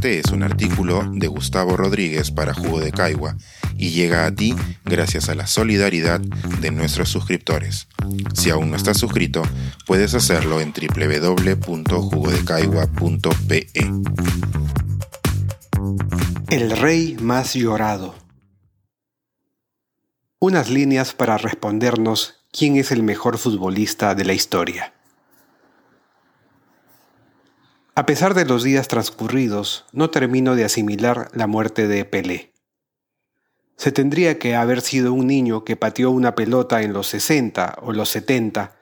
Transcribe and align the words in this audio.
Este 0.00 0.18
es 0.18 0.32
un 0.32 0.42
artículo 0.42 1.04
de 1.12 1.26
Gustavo 1.26 1.76
Rodríguez 1.76 2.30
para 2.30 2.54
Jugo 2.54 2.80
de 2.80 2.90
Caigua 2.90 3.36
y 3.76 3.90
llega 3.90 4.24
a 4.24 4.34
ti 4.34 4.56
gracias 4.82 5.28
a 5.28 5.34
la 5.34 5.46
solidaridad 5.46 6.20
de 6.20 6.70
nuestros 6.70 7.10
suscriptores. 7.10 7.86
Si 8.32 8.48
aún 8.48 8.70
no 8.70 8.78
estás 8.78 8.96
suscrito, 8.96 9.42
puedes 9.86 10.14
hacerlo 10.14 10.62
en 10.62 10.72
www.jugodecaigua.pe. 10.72 13.66
El 16.48 16.70
rey 16.70 17.18
más 17.20 17.52
llorado. 17.52 18.14
Unas 20.38 20.70
líneas 20.70 21.12
para 21.12 21.36
respondernos 21.36 22.36
quién 22.50 22.76
es 22.76 22.90
el 22.90 23.02
mejor 23.02 23.36
futbolista 23.36 24.14
de 24.14 24.24
la 24.24 24.32
historia. 24.32 24.94
A 27.94 28.06
pesar 28.06 28.34
de 28.34 28.44
los 28.44 28.62
días 28.62 28.86
transcurridos, 28.86 29.84
no 29.92 30.10
termino 30.10 30.54
de 30.54 30.64
asimilar 30.64 31.28
la 31.34 31.46
muerte 31.46 31.88
de 31.88 32.04
Pelé. 32.04 32.52
Se 33.76 33.90
tendría 33.90 34.38
que 34.38 34.54
haber 34.54 34.80
sido 34.80 35.12
un 35.12 35.26
niño 35.26 35.64
que 35.64 35.76
pateó 35.76 36.10
una 36.10 36.34
pelota 36.34 36.82
en 36.82 36.92
los 36.92 37.08
60 37.08 37.78
o 37.82 37.92
los 37.92 38.08
70 38.10 38.76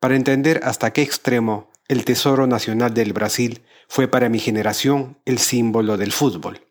para 0.00 0.16
entender 0.16 0.60
hasta 0.64 0.92
qué 0.92 1.02
extremo 1.02 1.70
el 1.86 2.04
Tesoro 2.04 2.46
Nacional 2.46 2.94
del 2.94 3.12
Brasil 3.12 3.62
fue 3.88 4.08
para 4.08 4.28
mi 4.28 4.38
generación 4.40 5.18
el 5.24 5.38
símbolo 5.38 5.96
del 5.96 6.12
fútbol. 6.12 6.66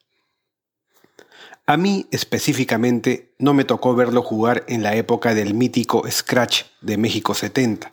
A 1.66 1.78
mí 1.78 2.08
específicamente 2.12 3.34
no 3.40 3.54
me 3.54 3.64
tocó 3.64 3.96
verlo 3.96 4.24
jugar 4.24 4.64
en 4.68 4.84
la 4.84 4.96
época 4.96 5.34
del 5.34 5.54
mítico 5.54 6.04
Scratch 6.10 6.64
de 6.82 6.98
México 6.98 7.34
70, 7.34 7.92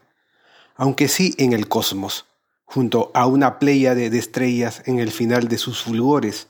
aunque 0.76 1.08
sí 1.08 1.34
en 1.38 1.52
el 1.52 1.68
Cosmos, 1.68 2.26
junto 2.64 3.10
a 3.14 3.26
una 3.26 3.58
pléyade 3.58 4.10
de 4.10 4.18
estrellas 4.18 4.82
en 4.86 4.98
el 4.98 5.10
final 5.10 5.48
de 5.48 5.58
sus 5.58 5.82
fulgores, 5.82 6.48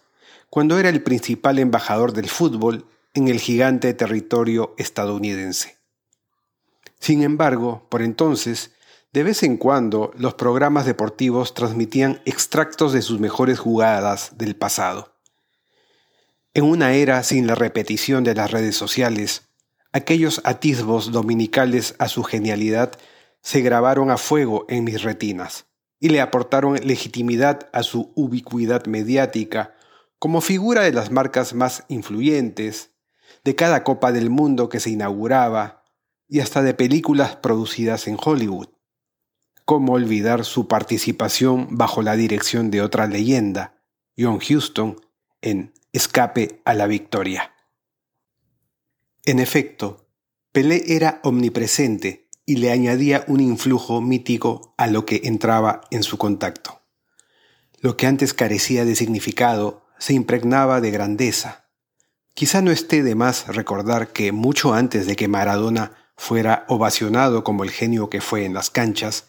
cuando 0.48 0.78
era 0.78 0.88
el 0.88 1.02
principal 1.02 1.58
embajador 1.58 2.12
del 2.12 2.28
fútbol 2.28 2.86
en 3.12 3.28
el 3.28 3.40
gigante 3.40 3.92
territorio 3.94 4.74
estadounidense. 4.78 5.78
Sin 7.00 7.22
embargo, 7.22 7.86
por 7.90 8.02
entonces, 8.02 8.72
de 9.12 9.22
vez 9.22 9.42
en 9.42 9.56
cuando 9.56 10.12
los 10.16 10.34
programas 10.34 10.86
deportivos 10.86 11.54
transmitían 11.54 12.20
extractos 12.24 12.92
de 12.92 13.02
sus 13.02 13.20
mejores 13.20 13.58
jugadas 13.58 14.32
del 14.38 14.56
pasado. 14.56 15.14
En 16.54 16.64
una 16.64 16.94
era 16.94 17.22
sin 17.22 17.46
la 17.46 17.54
repetición 17.54 18.24
de 18.24 18.34
las 18.34 18.50
redes 18.50 18.76
sociales, 18.76 19.48
aquellos 19.92 20.40
atisbos 20.44 21.12
dominicales 21.12 21.94
a 21.98 22.08
su 22.08 22.22
genialidad 22.22 22.92
se 23.42 23.60
grabaron 23.60 24.10
a 24.10 24.16
fuego 24.16 24.64
en 24.68 24.84
mis 24.84 25.02
retinas 25.02 25.66
y 26.04 26.10
le 26.10 26.20
aportaron 26.20 26.78
legitimidad 26.86 27.70
a 27.72 27.82
su 27.82 28.12
ubicuidad 28.14 28.84
mediática 28.84 29.74
como 30.18 30.42
figura 30.42 30.82
de 30.82 30.92
las 30.92 31.10
marcas 31.10 31.54
más 31.54 31.84
influyentes, 31.88 32.90
de 33.42 33.54
cada 33.54 33.84
Copa 33.84 34.12
del 34.12 34.28
Mundo 34.28 34.68
que 34.68 34.80
se 34.80 34.90
inauguraba 34.90 35.82
y 36.28 36.40
hasta 36.40 36.60
de 36.60 36.74
películas 36.74 37.36
producidas 37.36 38.06
en 38.06 38.18
Hollywood. 38.22 38.68
¿Cómo 39.64 39.94
olvidar 39.94 40.44
su 40.44 40.68
participación 40.68 41.68
bajo 41.70 42.02
la 42.02 42.16
dirección 42.16 42.70
de 42.70 42.82
otra 42.82 43.06
leyenda, 43.06 43.82
John 44.18 44.40
Huston, 44.46 45.00
en 45.40 45.72
Escape 45.94 46.60
a 46.66 46.74
la 46.74 46.86
Victoria? 46.86 47.54
En 49.24 49.38
efecto, 49.38 50.06
Pelé 50.52 50.84
era 50.86 51.20
omnipresente 51.22 52.23
y 52.46 52.56
le 52.56 52.70
añadía 52.70 53.24
un 53.26 53.40
influjo 53.40 54.00
mítico 54.00 54.74
a 54.76 54.86
lo 54.86 55.06
que 55.06 55.22
entraba 55.24 55.82
en 55.90 56.02
su 56.02 56.18
contacto. 56.18 56.82
Lo 57.80 57.96
que 57.96 58.06
antes 58.06 58.34
carecía 58.34 58.84
de 58.84 58.94
significado 58.94 59.86
se 59.98 60.14
impregnaba 60.14 60.80
de 60.80 60.90
grandeza. 60.90 61.68
Quizá 62.34 62.60
no 62.60 62.70
esté 62.70 63.02
de 63.02 63.14
más 63.14 63.46
recordar 63.46 64.12
que 64.12 64.32
mucho 64.32 64.74
antes 64.74 65.06
de 65.06 65.16
que 65.16 65.28
Maradona 65.28 65.92
fuera 66.16 66.64
ovacionado 66.68 67.44
como 67.44 67.64
el 67.64 67.70
genio 67.70 68.10
que 68.10 68.20
fue 68.20 68.44
en 68.44 68.54
las 68.54 68.70
canchas, 68.70 69.28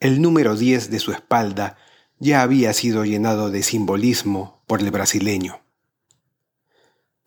el 0.00 0.20
número 0.20 0.56
10 0.56 0.90
de 0.90 0.98
su 0.98 1.12
espalda 1.12 1.76
ya 2.18 2.42
había 2.42 2.72
sido 2.72 3.04
llenado 3.04 3.50
de 3.50 3.62
simbolismo 3.62 4.62
por 4.66 4.80
el 4.80 4.90
brasileño. 4.90 5.62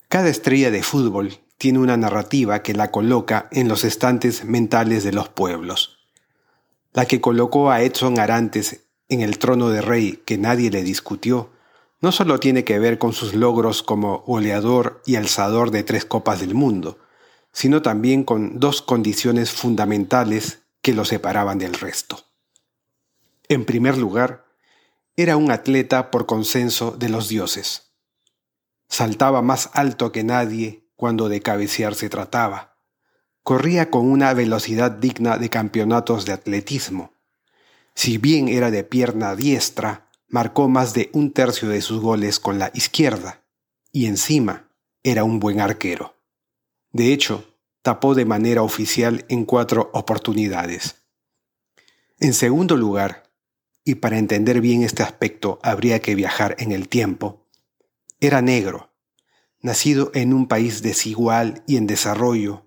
Cada 0.09 0.29
estrella 0.29 0.71
de 0.71 0.83
fútbol 0.83 1.39
tiene 1.57 1.79
una 1.79 1.97
narrativa 1.97 2.61
que 2.61 2.73
la 2.73 2.91
coloca 2.91 3.47
en 3.51 3.67
los 3.67 3.83
estantes 3.83 4.45
mentales 4.45 5.03
de 5.03 5.11
los 5.11 5.29
pueblos. 5.29 5.97
La 6.93 7.05
que 7.05 7.21
colocó 7.21 7.71
a 7.71 7.81
Edson 7.81 8.19
Arantes 8.19 8.85
en 9.09 9.21
el 9.21 9.39
trono 9.39 9.69
de 9.69 9.81
rey 9.81 10.21
que 10.25 10.37
nadie 10.37 10.69
le 10.69 10.83
discutió, 10.83 11.51
no 11.99 12.11
solo 12.11 12.39
tiene 12.39 12.63
que 12.63 12.77
ver 12.77 12.99
con 12.99 13.13
sus 13.13 13.33
logros 13.33 13.81
como 13.81 14.19
goleador 14.19 15.01
y 15.05 15.15
alzador 15.15 15.71
de 15.71 15.83
tres 15.83 16.05
copas 16.05 16.39
del 16.39 16.53
mundo, 16.53 16.99
sino 17.51 17.81
también 17.81 18.23
con 18.23 18.59
dos 18.59 18.81
condiciones 18.81 19.51
fundamentales 19.51 20.59
que 20.81 20.93
lo 20.93 21.05
separaban 21.05 21.57
del 21.57 21.73
resto. 21.73 22.23
En 23.49 23.65
primer 23.65 23.97
lugar, 23.97 24.45
era 25.15 25.37
un 25.37 25.49
atleta 25.49 26.11
por 26.11 26.27
consenso 26.27 26.91
de 26.91 27.09
los 27.09 27.29
dioses. 27.29 27.93
Saltaba 28.87 29.41
más 29.41 29.71
alto 29.73 30.11
que 30.11 30.23
nadie 30.23 30.86
cuando 30.97 31.29
de 31.29 31.39
cabecear 31.41 31.95
se 31.95 32.09
trataba. 32.09 32.75
Corría 33.43 33.89
con 33.89 34.11
una 34.11 34.33
velocidad 34.33 34.91
digna 34.91 35.37
de 35.37 35.49
campeonatos 35.49 36.25
de 36.25 36.33
atletismo. 36.33 37.13
Si 37.93 38.17
bien 38.17 38.49
era 38.49 38.71
de 38.71 38.83
pierna 38.83 39.35
diestra, 39.35 40.09
marcó 40.27 40.67
más 40.67 40.93
de 40.93 41.09
un 41.13 41.31
tercio 41.31 41.69
de 41.69 41.81
sus 41.81 42.01
goles 42.01 42.39
con 42.41 42.59
la 42.59 42.71
izquierda, 42.73 43.43
y 43.93 44.07
encima 44.07 44.69
era 45.03 45.23
un 45.23 45.39
buen 45.39 45.61
arquero. 45.61 46.15
De 46.91 47.13
hecho, 47.13 47.55
tapó 47.81 48.15
de 48.15 48.25
manera 48.25 48.63
oficial 48.63 49.23
en 49.29 49.45
cuatro 49.45 49.89
oportunidades. 49.93 51.03
En 52.19 52.33
segundo 52.33 52.75
lugar, 52.75 53.31
y 53.85 53.95
para 53.95 54.17
entender 54.17 54.59
bien 54.59 54.83
este 54.83 55.03
aspecto 55.03 55.59
habría 55.63 56.01
que 56.01 56.15
viajar 56.15 56.55
en 56.59 56.73
el 56.73 56.89
tiempo, 56.89 57.47
era 58.19 58.41
negro, 58.41 58.86
nacido 59.67 60.09
en 60.15 60.33
un 60.33 60.47
país 60.47 60.81
desigual 60.81 61.63
y 61.67 61.77
en 61.77 61.85
desarrollo, 61.85 62.65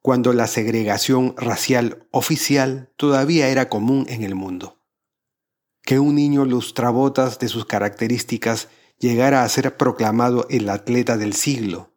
cuando 0.00 0.32
la 0.32 0.46
segregación 0.46 1.34
racial 1.36 2.06
oficial 2.12 2.90
todavía 2.96 3.48
era 3.48 3.68
común 3.68 4.06
en 4.08 4.22
el 4.22 4.34
mundo. 4.34 4.80
Que 5.82 5.98
un 5.98 6.14
niño 6.14 6.44
lustrabotas 6.44 7.38
de 7.38 7.48
sus 7.48 7.66
características 7.66 8.68
llegara 8.98 9.42
a 9.42 9.48
ser 9.48 9.76
proclamado 9.76 10.46
el 10.48 10.68
atleta 10.70 11.16
del 11.16 11.34
siglo, 11.34 11.92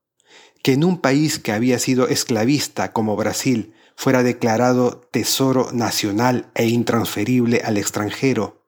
que 0.63 0.73
en 0.73 0.83
un 0.83 0.99
país 0.99 1.39
que 1.39 1.51
había 1.51 1.79
sido 1.79 2.07
esclavista 2.07 2.91
como 2.91 3.15
Brasil 3.15 3.73
fuera 3.95 4.23
declarado 4.23 5.01
tesoro 5.11 5.71
nacional 5.71 6.51
e 6.55 6.67
intransferible 6.67 7.61
al 7.63 7.77
extranjero, 7.77 8.65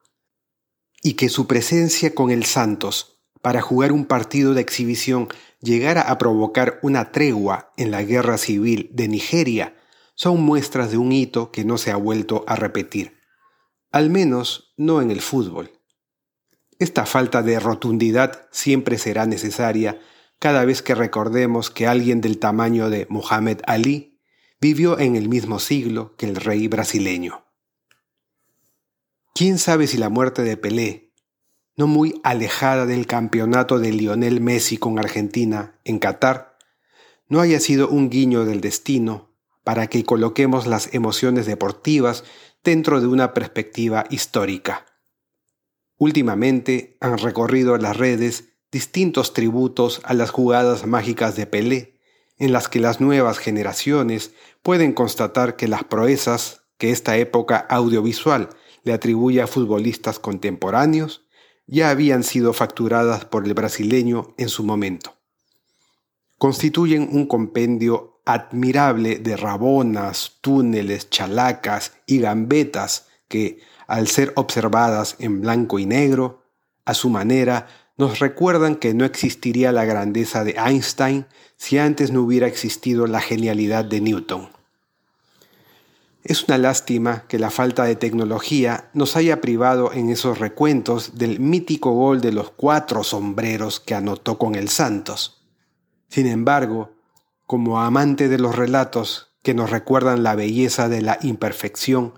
y 1.02 1.14
que 1.14 1.28
su 1.28 1.46
presencia 1.46 2.14
con 2.14 2.30
el 2.30 2.44
Santos 2.44 3.18
para 3.42 3.60
jugar 3.60 3.90
un 3.92 4.04
partido 4.04 4.54
de 4.54 4.60
exhibición 4.60 5.28
llegara 5.62 6.02
a 6.02 6.18
provocar 6.18 6.78
una 6.82 7.12
tregua 7.12 7.72
en 7.76 7.90
la 7.90 8.02
guerra 8.02 8.36
civil 8.36 8.90
de 8.92 9.08
Nigeria 9.08 9.76
son 10.14 10.42
muestras 10.42 10.90
de 10.90 10.98
un 10.98 11.12
hito 11.12 11.50
que 11.50 11.64
no 11.64 11.78
se 11.78 11.90
ha 11.90 11.96
vuelto 11.96 12.44
a 12.46 12.56
repetir, 12.56 13.16
al 13.90 14.10
menos 14.10 14.74
no 14.76 15.00
en 15.00 15.10
el 15.10 15.20
fútbol. 15.20 15.70
Esta 16.78 17.06
falta 17.06 17.42
de 17.42 17.58
rotundidad 17.60 18.48
siempre 18.50 18.98
será 18.98 19.24
necesaria 19.24 20.00
cada 20.38 20.64
vez 20.64 20.82
que 20.82 20.96
recordemos 20.96 21.70
que 21.70 21.86
alguien 21.86 22.20
del 22.20 22.38
tamaño 22.38 22.90
de 22.90 23.06
Muhammad 23.08 23.58
Ali 23.66 24.20
vivió 24.60 24.98
en 24.98 25.16
el 25.16 25.28
mismo 25.28 25.60
siglo 25.60 26.16
que 26.16 26.26
el 26.26 26.36
rey 26.36 26.68
brasileño. 26.68 27.46
¿Quién 29.34 29.58
sabe 29.58 29.86
si 29.86 29.96
la 29.96 30.08
muerte 30.08 30.42
de 30.42 30.56
Pelé 30.56 31.01
no 31.82 31.88
muy 31.88 32.20
alejada 32.22 32.86
del 32.86 33.08
campeonato 33.08 33.80
de 33.80 33.90
Lionel 33.90 34.40
Messi 34.40 34.76
con 34.76 35.00
Argentina 35.00 35.80
en 35.82 35.98
Qatar, 35.98 36.56
no 37.26 37.40
haya 37.40 37.58
sido 37.58 37.88
un 37.88 38.08
guiño 38.08 38.44
del 38.44 38.60
destino 38.60 39.34
para 39.64 39.88
que 39.88 40.04
coloquemos 40.04 40.68
las 40.68 40.94
emociones 40.94 41.44
deportivas 41.44 42.22
dentro 42.62 43.00
de 43.00 43.08
una 43.08 43.34
perspectiva 43.34 44.04
histórica. 44.10 44.86
Últimamente 45.98 46.98
han 47.00 47.18
recorrido 47.18 47.76
las 47.78 47.96
redes 47.96 48.52
distintos 48.70 49.34
tributos 49.34 50.02
a 50.04 50.14
las 50.14 50.30
jugadas 50.30 50.86
mágicas 50.86 51.34
de 51.34 51.48
Pelé, 51.48 51.98
en 52.38 52.52
las 52.52 52.68
que 52.68 52.78
las 52.78 53.00
nuevas 53.00 53.38
generaciones 53.38 54.34
pueden 54.62 54.92
constatar 54.92 55.56
que 55.56 55.66
las 55.66 55.82
proezas 55.82 56.62
que 56.78 56.92
esta 56.92 57.16
época 57.16 57.56
audiovisual 57.56 58.50
le 58.84 58.92
atribuye 58.92 59.42
a 59.42 59.48
futbolistas 59.48 60.20
contemporáneos 60.20 61.26
ya 61.66 61.90
habían 61.90 62.24
sido 62.24 62.52
facturadas 62.52 63.24
por 63.24 63.46
el 63.46 63.54
brasileño 63.54 64.34
en 64.38 64.48
su 64.48 64.64
momento. 64.64 65.14
Constituyen 66.38 67.08
un 67.12 67.26
compendio 67.26 68.20
admirable 68.24 69.18
de 69.18 69.36
rabonas, 69.36 70.38
túneles, 70.40 71.10
chalacas 71.10 71.92
y 72.06 72.18
gambetas 72.18 73.06
que, 73.28 73.60
al 73.86 74.08
ser 74.08 74.32
observadas 74.36 75.16
en 75.18 75.40
blanco 75.40 75.78
y 75.78 75.86
negro, 75.86 76.42
a 76.84 76.94
su 76.94 77.10
manera, 77.10 77.68
nos 77.96 78.18
recuerdan 78.18 78.76
que 78.76 78.94
no 78.94 79.04
existiría 79.04 79.72
la 79.72 79.84
grandeza 79.84 80.44
de 80.44 80.56
Einstein 80.58 81.26
si 81.56 81.78
antes 81.78 82.10
no 82.10 82.22
hubiera 82.22 82.46
existido 82.46 83.06
la 83.06 83.20
genialidad 83.20 83.84
de 83.84 84.00
Newton. 84.00 84.51
Es 86.24 86.44
una 86.44 86.56
lástima 86.56 87.24
que 87.26 87.38
la 87.38 87.50
falta 87.50 87.84
de 87.84 87.96
tecnología 87.96 88.90
nos 88.94 89.16
haya 89.16 89.40
privado 89.40 89.92
en 89.92 90.08
esos 90.08 90.38
recuentos 90.38 91.18
del 91.18 91.40
mítico 91.40 91.92
gol 91.92 92.20
de 92.20 92.30
los 92.30 92.50
cuatro 92.50 93.02
sombreros 93.02 93.80
que 93.80 93.94
anotó 93.94 94.38
con 94.38 94.54
el 94.54 94.68
Santos. 94.68 95.42
Sin 96.08 96.26
embargo, 96.26 96.92
como 97.46 97.80
amante 97.80 98.28
de 98.28 98.38
los 98.38 98.54
relatos 98.54 99.34
que 99.42 99.54
nos 99.54 99.70
recuerdan 99.70 100.22
la 100.22 100.36
belleza 100.36 100.88
de 100.88 101.02
la 101.02 101.18
imperfección, 101.22 102.14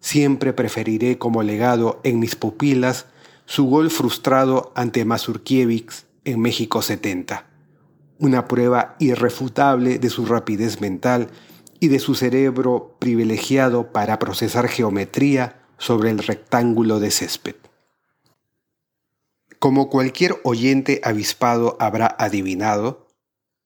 siempre 0.00 0.52
preferiré 0.52 1.18
como 1.18 1.44
legado 1.44 2.00
en 2.02 2.18
mis 2.18 2.34
pupilas 2.34 3.06
su 3.46 3.66
gol 3.66 3.90
frustrado 3.90 4.72
ante 4.74 5.04
Mazurkiewicz 5.04 6.06
en 6.24 6.40
México 6.40 6.82
70 6.82 7.50
una 8.20 8.46
prueba 8.46 8.96
irrefutable 8.98 9.98
de 9.98 10.10
su 10.10 10.26
rapidez 10.26 10.80
mental 10.80 11.28
y 11.80 11.88
de 11.88 11.98
su 11.98 12.14
cerebro 12.14 12.96
privilegiado 12.98 13.90
para 13.90 14.18
procesar 14.18 14.68
geometría 14.68 15.62
sobre 15.78 16.10
el 16.10 16.18
rectángulo 16.18 17.00
de 17.00 17.10
césped. 17.10 17.56
Como 19.58 19.88
cualquier 19.90 20.40
oyente 20.44 21.00
avispado 21.04 21.76
habrá 21.80 22.06
adivinado, 22.18 23.08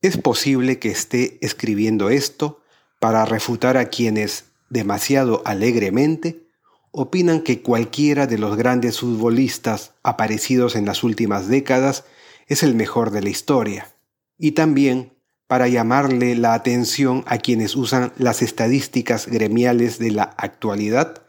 es 0.01 0.17
posible 0.17 0.79
que 0.79 0.91
esté 0.91 1.39
escribiendo 1.41 2.11
esto 2.11 2.61
para 3.01 3.25
refutar 3.25 3.77
a 3.77 3.87
quienes, 3.87 4.47
demasiado 4.71 5.43
alegremente, 5.45 6.49
opinan 6.91 7.43
que 7.43 7.63
cualquiera 7.63 8.27
de 8.27 8.39
los 8.39 8.57
grandes 8.57 9.01
futbolistas 9.01 9.93
aparecidos 10.03 10.77
en 10.77 10.87
las 10.87 11.03
últimas 11.03 11.49
décadas 11.49 12.05
es 12.47 12.63
el 12.63 12.75
mejor 12.75 13.11
de 13.11 13.23
la 13.23 13.31
historia 13.31 13.95
y 14.39 14.53
también 14.53 15.14
para 15.55 15.69
llamarle 15.69 16.35
la 16.35 16.53
atención 16.53 17.23
a 17.29 17.39
quienes 17.39 17.77
usan 17.77 18.13
las 18.19 18.43
estadísticas 18.43 19.29
gremiales 19.29 20.01
de 20.01 20.11
la 20.11 20.25
actualidad 20.25 21.23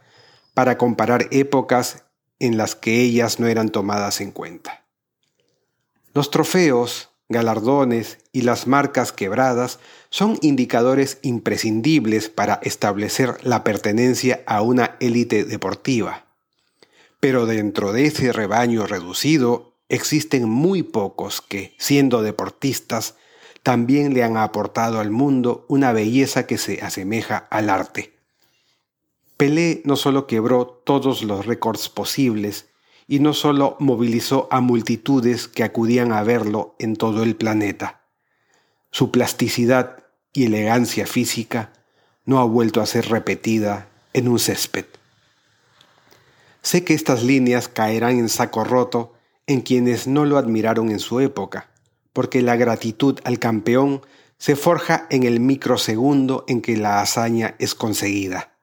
para 0.56 0.80
comparar 0.80 1.28
épocas 1.30 2.06
en 2.40 2.58
las 2.58 2.74
que 2.74 3.02
ellas 3.02 3.40
no 3.40 3.46
eran 3.46 3.70
tomadas 3.70 4.22
en 4.22 4.32
cuenta. 4.32 4.84
Los 6.16 6.32
trofeos, 6.32 7.12
galardones 7.30 8.18
y 8.32 8.42
las 8.42 8.66
marcas 8.66 9.12
quebradas 9.12 9.78
son 10.10 10.40
indicadores 10.42 11.20
imprescindibles 11.22 12.30
para 12.30 12.56
establecer 12.64 13.38
la 13.46 13.64
pertenencia 13.64 14.42
a 14.48 14.64
una 14.64 14.96
élite 15.02 15.44
deportiva. 15.44 16.26
Pero 17.20 17.46
dentro 17.46 17.94
de 17.94 18.08
ese 18.08 18.34
rebaño 18.34 18.88
reducido 18.88 19.76
existen 19.88 20.50
muy 20.50 20.82
pocos 20.82 21.42
que, 21.42 21.76
siendo 21.78 22.24
deportistas, 22.24 23.14
también 23.66 24.14
le 24.14 24.24
han 24.24 24.38
aportado 24.38 25.00
al 25.00 25.10
mundo 25.10 25.66
una 25.70 25.92
belleza 25.92 26.46
que 26.46 26.60
se 26.60 26.84
asemeja 26.84 27.48
al 27.50 27.72
arte. 27.72 28.14
Pelé 29.38 29.82
no 29.86 29.96
solo 29.96 30.28
quebró 30.28 30.68
todos 30.68 31.24
los 31.24 31.48
récords 31.48 31.90
posibles, 31.90 32.68
y 33.08 33.18
no 33.18 33.34
solo 33.34 33.76
movilizó 33.80 34.48
a 34.52 34.62
multitudes 34.62 35.48
que 35.48 35.64
acudían 35.64 36.12
a 36.12 36.22
verlo 36.22 36.76
en 36.78 36.96
todo 36.96 37.24
el 37.24 37.36
planeta. 37.36 38.02
Su 38.92 39.10
plasticidad 39.10 40.04
y 40.32 40.46
elegancia 40.46 41.08
física 41.08 41.74
no 42.24 42.38
ha 42.38 42.44
vuelto 42.44 42.82
a 42.82 42.86
ser 42.86 43.10
repetida 43.10 43.88
en 44.14 44.28
un 44.28 44.38
césped. 44.38 44.86
Sé 46.62 46.84
que 46.84 46.94
estas 46.94 47.24
líneas 47.24 47.68
caerán 47.68 48.20
en 48.20 48.30
saco 48.30 48.64
roto 48.64 49.14
en 49.48 49.62
quienes 49.62 50.06
no 50.06 50.24
lo 50.24 50.38
admiraron 50.38 50.92
en 50.92 51.00
su 51.00 51.20
época, 51.20 51.72
porque 52.16 52.42
la 52.42 52.56
gratitud 52.56 53.20
al 53.26 53.40
campeón 53.40 54.02
se 54.38 54.56
forja 54.56 55.06
en 55.10 55.24
el 55.24 55.42
microsegundo 55.42 56.46
en 56.48 56.62
que 56.62 56.78
la 56.78 57.02
hazaña 57.02 57.56
es 57.60 57.76
conseguida. 57.76 58.58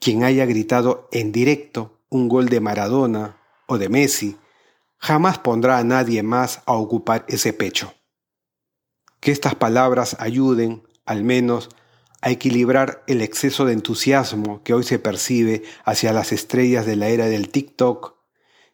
Quien 0.00 0.24
haya 0.24 0.46
gritado 0.46 1.06
en 1.12 1.32
directo 1.32 2.00
un 2.08 2.30
gol 2.30 2.48
de 2.48 2.60
Maradona 2.60 3.36
o 3.66 3.76
de 3.76 3.90
Messi, 3.90 4.38
jamás 4.96 5.38
pondrá 5.38 5.76
a 5.76 5.84
nadie 5.84 6.22
más 6.22 6.62
a 6.64 6.72
ocupar 6.72 7.26
ese 7.28 7.52
pecho. 7.52 7.92
Que 9.20 9.32
estas 9.32 9.54
palabras 9.54 10.16
ayuden, 10.18 10.82
al 11.04 11.24
menos, 11.24 11.68
a 12.22 12.30
equilibrar 12.30 13.04
el 13.06 13.20
exceso 13.20 13.66
de 13.66 13.74
entusiasmo 13.74 14.62
que 14.62 14.72
hoy 14.72 14.84
se 14.84 14.98
percibe 14.98 15.62
hacia 15.84 16.14
las 16.14 16.32
estrellas 16.32 16.86
de 16.86 16.96
la 16.96 17.08
era 17.08 17.26
del 17.26 17.50
TikTok 17.50 18.14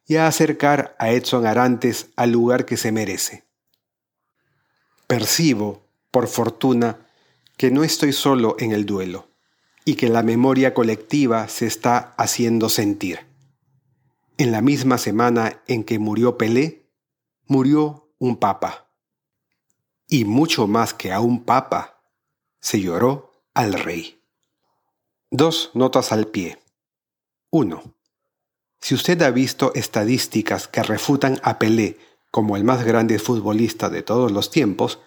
y 0.06 0.16
a 0.16 0.28
acercar 0.28 0.94
a 1.00 1.10
Edson 1.10 1.46
Arantes 1.46 2.10
al 2.14 2.30
lugar 2.30 2.64
que 2.64 2.76
se 2.76 2.92
merece. 2.92 3.47
Percibo, 5.08 5.88
por 6.10 6.28
fortuna, 6.28 7.06
que 7.56 7.70
no 7.70 7.82
estoy 7.82 8.12
solo 8.12 8.56
en 8.58 8.72
el 8.72 8.84
duelo 8.84 9.30
y 9.86 9.94
que 9.94 10.10
la 10.10 10.22
memoria 10.22 10.74
colectiva 10.74 11.48
se 11.48 11.66
está 11.66 12.14
haciendo 12.18 12.68
sentir. 12.68 13.20
En 14.36 14.52
la 14.52 14.60
misma 14.60 14.98
semana 14.98 15.62
en 15.66 15.82
que 15.82 15.98
murió 15.98 16.36
Pelé, 16.36 16.90
murió 17.46 18.12
un 18.18 18.36
papa. 18.36 18.92
Y 20.06 20.26
mucho 20.26 20.66
más 20.66 20.92
que 20.92 21.10
a 21.10 21.20
un 21.20 21.42
papa, 21.42 22.02
se 22.60 22.82
lloró 22.82 23.32
al 23.54 23.72
rey. 23.72 24.22
Dos 25.30 25.70
notas 25.72 26.12
al 26.12 26.26
pie. 26.26 26.58
1. 27.48 27.94
Si 28.78 28.94
usted 28.94 29.22
ha 29.22 29.30
visto 29.30 29.72
estadísticas 29.74 30.68
que 30.68 30.82
refutan 30.82 31.40
a 31.42 31.58
Pelé 31.58 31.98
como 32.30 32.56
el 32.56 32.64
más 32.64 32.84
grande 32.84 33.18
futbolista 33.18 33.90
de 33.90 34.02
todos 34.02 34.32
los 34.32 34.50
tiempos, 34.50 35.00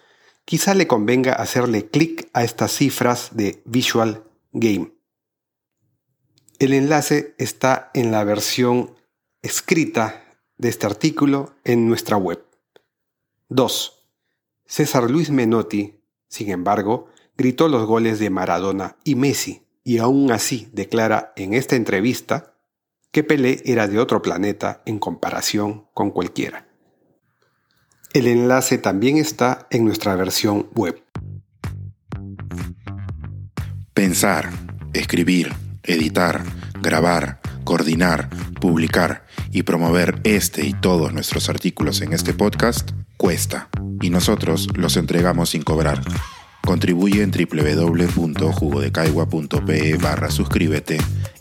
quizá 0.44 0.74
le 0.74 0.86
convenga 0.86 1.32
hacerle 1.32 1.88
clic 1.88 2.28
a 2.32 2.44
estas 2.44 2.72
cifras 2.72 3.30
de 3.32 3.62
Visual 3.64 4.24
Game. 4.52 4.92
El 6.58 6.72
enlace 6.74 7.34
está 7.38 7.90
en 7.94 8.12
la 8.12 8.24
versión 8.24 8.94
escrita 9.42 10.24
de 10.58 10.68
este 10.68 10.86
artículo 10.86 11.54
en 11.64 11.88
nuestra 11.88 12.16
web. 12.16 12.44
2. 13.48 14.06
César 14.66 15.10
Luis 15.10 15.30
Menotti, 15.30 16.00
sin 16.28 16.50
embargo, 16.50 17.08
gritó 17.36 17.68
los 17.68 17.86
goles 17.86 18.18
de 18.18 18.30
Maradona 18.30 18.96
y 19.04 19.16
Messi 19.16 19.66
y 19.84 19.98
aún 19.98 20.30
así 20.30 20.68
declara 20.72 21.32
en 21.36 21.54
esta 21.54 21.76
entrevista 21.76 22.54
que 23.10 23.24
Pelé 23.24 23.60
era 23.64 23.88
de 23.88 23.98
otro 23.98 24.22
planeta 24.22 24.82
en 24.86 24.98
comparación 24.98 25.88
con 25.92 26.10
cualquiera. 26.10 26.71
El 28.14 28.26
enlace 28.26 28.76
también 28.76 29.16
está 29.16 29.66
en 29.70 29.86
nuestra 29.86 30.14
versión 30.16 30.66
web. 30.74 31.02
Pensar, 33.94 34.50
escribir, 34.92 35.54
editar, 35.82 36.42
grabar, 36.82 37.40
coordinar, 37.64 38.28
publicar 38.60 39.24
y 39.50 39.62
promover 39.62 40.20
este 40.24 40.66
y 40.66 40.74
todos 40.74 41.14
nuestros 41.14 41.48
artículos 41.48 42.02
en 42.02 42.12
este 42.12 42.34
podcast 42.34 42.90
cuesta 43.16 43.70
y 44.02 44.10
nosotros 44.10 44.68
los 44.74 44.98
entregamos 44.98 45.48
sin 45.50 45.62
cobrar. 45.62 46.02
Contribuye 46.66 47.22
en 47.22 47.30
www.jugodecaigua.pe 47.30 49.96
barra 49.96 50.30
suscríbete 50.30 50.98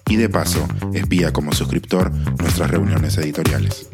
y 0.08 0.16
de 0.16 0.30
paso 0.30 0.66
espía 0.94 1.34
como 1.34 1.52
suscriptor 1.52 2.14
nuestras 2.40 2.72
reuniones 2.72 3.18
editoriales. 3.18 3.90